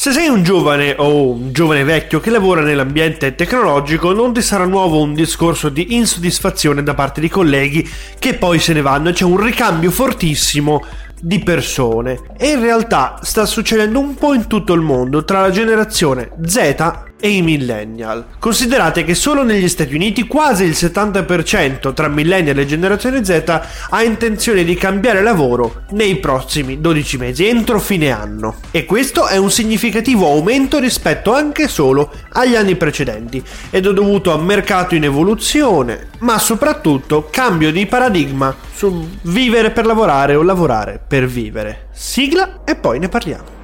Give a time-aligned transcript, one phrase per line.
[0.00, 4.64] Se sei un giovane o un giovane vecchio che lavora nell'ambiente tecnologico, non ti sarà
[4.64, 7.84] nuovo un discorso di insoddisfazione da parte di colleghi
[8.16, 9.10] che poi se ne vanno.
[9.10, 10.84] C'è un ricambio fortissimo
[11.20, 12.20] di persone.
[12.36, 17.06] E in realtà sta succedendo un po' in tutto il mondo tra la generazione Z
[17.20, 18.24] e i millennial.
[18.38, 23.60] Considerate che solo negli Stati Uniti quasi il 70% tra millennial e generazione Z
[23.90, 28.56] ha intenzione di cambiare lavoro nei prossimi 12 mesi, entro fine anno.
[28.70, 34.32] E questo è un significativo aumento rispetto anche solo agli anni precedenti ed è dovuto
[34.32, 41.00] a mercato in evoluzione, ma soprattutto cambio di paradigma su vivere per lavorare o lavorare
[41.06, 41.88] per vivere.
[41.92, 43.57] Sigla e poi ne parliamo.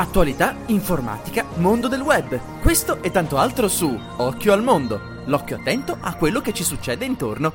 [0.00, 2.38] Attualità, informatica, mondo del web.
[2.62, 5.00] Questo e tanto altro su Occhio al mondo.
[5.24, 7.52] L'occhio attento a quello che ci succede intorno.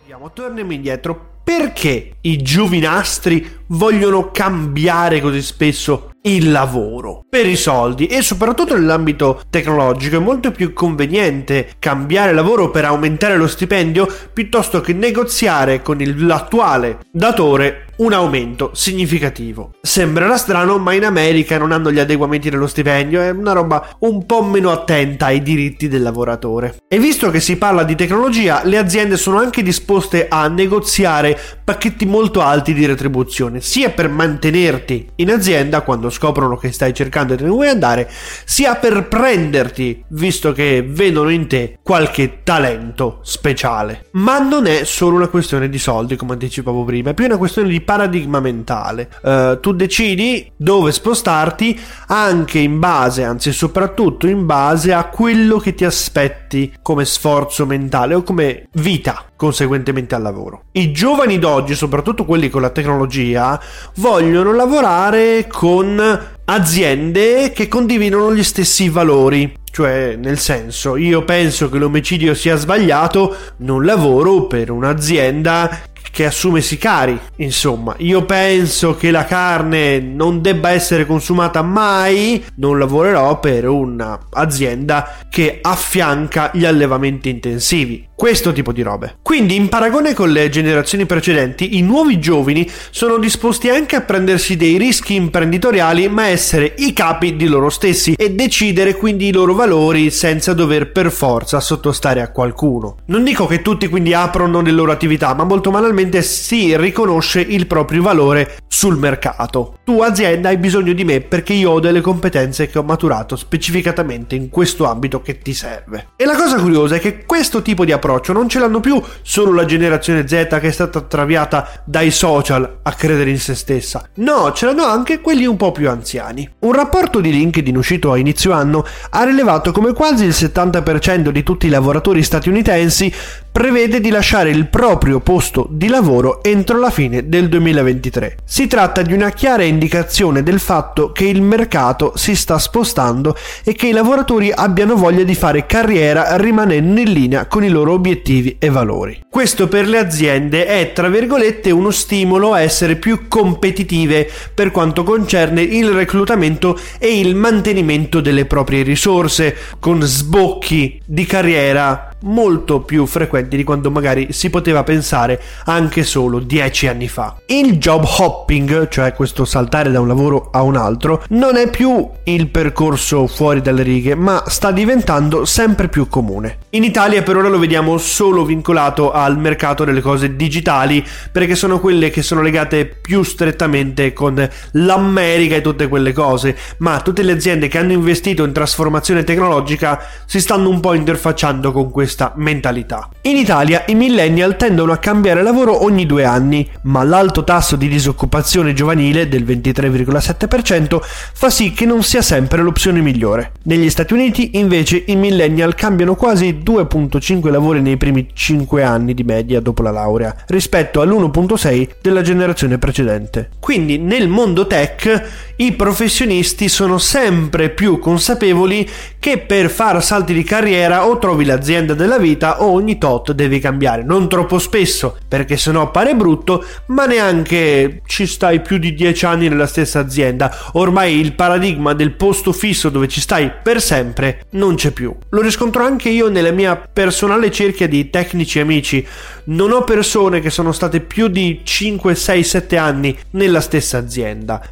[0.00, 1.38] Andiamo, torniamo indietro.
[1.44, 9.42] Perché i giovinastri vogliono cambiare così spesso il lavoro per i soldi e soprattutto nell'ambito
[9.48, 15.96] tecnologico è molto più conveniente cambiare lavoro per aumentare lo stipendio piuttosto che negoziare con
[15.98, 19.72] l'attuale datore un aumento significativo.
[19.80, 24.24] Sembrerà strano, ma in America non hanno gli adeguamenti dello stipendio, è una roba un
[24.26, 26.76] po' meno attenta ai diritti del lavoratore.
[26.88, 31.38] E visto che si parla di tecnologia, le aziende sono anche disposte a negoziare
[31.70, 37.34] pacchetti molto alti di retribuzione, sia per mantenerti in azienda quando scoprono che stai cercando
[37.34, 38.10] e te ne vuoi andare,
[38.44, 44.06] sia per prenderti, visto che vedono in te qualche talento speciale.
[44.12, 47.68] Ma non è solo una questione di soldi, come anticipavo prima, è più una questione
[47.68, 49.08] di paradigma mentale.
[49.22, 55.74] Uh, tu decidi dove spostarti anche in base, anzi soprattutto in base a quello che
[55.74, 56.39] ti aspetti
[56.82, 60.64] come sforzo mentale o come vita conseguentemente al lavoro.
[60.72, 63.60] I giovani d'oggi, soprattutto quelli con la tecnologia,
[63.96, 69.58] vogliono lavorare con aziende che condividono gli stessi valori.
[69.72, 76.60] Cioè, nel senso, io penso che l'omicidio sia sbagliato, non lavoro per un'azienda che assume
[76.60, 77.18] sicari.
[77.36, 85.18] Insomma, io penso che la carne non debba essere consumata mai, non lavorerò per un'azienda
[85.28, 88.08] che affianca gli allevamenti intensivi.
[88.20, 89.16] Questo tipo di robe.
[89.22, 94.58] Quindi, in paragone con le generazioni precedenti, i nuovi giovani sono disposti anche a prendersi
[94.58, 99.54] dei rischi imprenditoriali, ma essere i capi di loro stessi e decidere quindi i loro
[99.54, 102.96] valori senza dover per forza sottostare a qualcuno.
[103.06, 107.66] Non dico che tutti quindi aprono le loro attività, ma molto banalmente si riconosce il
[107.66, 109.78] proprio valore sul mercato.
[109.82, 114.34] Tu azienda hai bisogno di me perché io ho delle competenze che ho maturato specificatamente
[114.34, 116.08] in questo ambito che ti serve.
[116.16, 119.00] E la cosa curiosa è che questo tipo di approccio approccio, non ce l'hanno più
[119.22, 124.08] solo la generazione Z che è stata traviata dai social a credere in se stessa.
[124.14, 126.48] No, ce l'hanno anche quelli un po' più anziani.
[126.60, 131.42] Un rapporto di LinkedIn uscito a inizio anno ha rilevato come quasi il 70% di
[131.42, 133.12] tutti i lavoratori statunitensi
[133.50, 138.36] prevede di lasciare il proprio posto di lavoro entro la fine del 2023.
[138.44, 143.74] Si tratta di una chiara indicazione del fatto che il mercato si sta spostando e
[143.74, 148.56] che i lavoratori abbiano voglia di fare carriera rimanendo in linea con i loro obiettivi
[148.58, 149.24] e valori.
[149.28, 155.02] Questo per le aziende è, tra virgolette, uno stimolo a essere più competitive per quanto
[155.02, 163.06] concerne il reclutamento e il mantenimento delle proprie risorse, con sbocchi di carriera molto più
[163.06, 167.36] frequenti di quanto magari si poteva pensare anche solo dieci anni fa.
[167.46, 172.08] Il job hopping, cioè questo saltare da un lavoro a un altro, non è più
[172.24, 176.58] il percorso fuori dalle righe, ma sta diventando sempre più comune.
[176.70, 181.80] In Italia per ora lo vediamo solo vincolato al mercato delle cose digitali, perché sono
[181.80, 187.32] quelle che sono legate più strettamente con l'America e tutte quelle cose, ma tutte le
[187.32, 192.32] aziende che hanno investito in trasformazione tecnologica si stanno un po' interfacciando con questo questa
[192.34, 193.08] mentalità.
[193.22, 197.86] In Italia i millennial tendono a cambiare lavoro ogni due anni, ma l'alto tasso di
[197.86, 203.52] disoccupazione giovanile del 23,7% fa sì che non sia sempre l'opzione migliore.
[203.62, 209.22] Negli Stati Uniti invece i millennial cambiano quasi 2.5 lavori nei primi 5 anni di
[209.22, 213.50] media dopo la laurea, rispetto all'1.6 della generazione precedente.
[213.60, 220.42] Quindi nel mondo tech i professionisti sono sempre più consapevoli che per far salti di
[220.42, 225.58] carriera o trovi l'azienda della vita o ogni tot devi cambiare, non troppo spesso perché
[225.58, 230.50] sennò pare brutto, ma neanche ci stai più di 10 anni nella stessa azienda.
[230.72, 235.14] Ormai il paradigma del posto fisso dove ci stai per sempre non c'è più.
[235.28, 239.06] Lo riscontro anche io nella mia personale cerchia di tecnici amici.
[239.44, 244.62] Non ho persone che sono state più di 5, 6, 7 anni nella stessa azienda.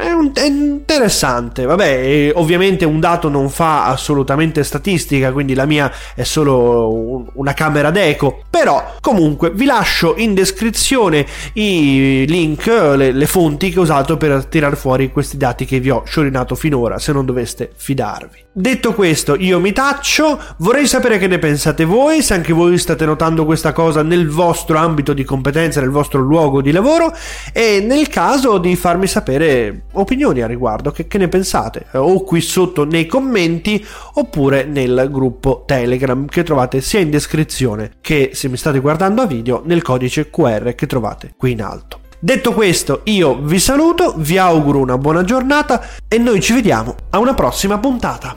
[0.00, 1.64] È, è è interessante.
[1.64, 7.90] Vabbè, ovviamente un dato non fa assolutamente statistica, quindi la mia è solo una camera
[7.90, 8.44] d'eco.
[8.48, 14.46] Però, comunque, vi lascio in descrizione i link, le, le fonti che ho usato per
[14.46, 18.48] tirare fuori questi dati che vi ho sciorinato finora, se non doveste fidarvi.
[18.52, 23.06] Detto questo, io mi taccio, vorrei sapere che ne pensate voi, se anche voi state
[23.06, 27.14] notando questa cosa nel vostro ambito di competenza, nel vostro luogo di lavoro
[27.52, 32.40] e nel caso di farmi sapere opinioni a riguardo, che, che ne pensate, o qui
[32.40, 38.56] sotto nei commenti oppure nel gruppo Telegram che trovate sia in descrizione che se mi
[38.56, 42.00] state guardando a video nel codice QR che trovate qui in alto.
[42.22, 47.18] Detto questo, io vi saluto, vi auguro una buona giornata e noi ci vediamo a
[47.18, 48.36] una prossima puntata.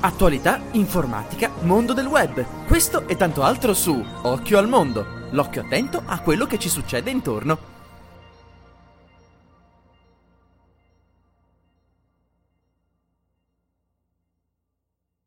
[0.00, 2.42] Attualità, informatica, mondo del web.
[2.66, 5.04] Questo e tanto altro su Occhio al mondo.
[5.32, 7.69] L'occhio attento a quello che ci succede intorno.